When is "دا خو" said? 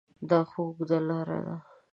0.29-0.59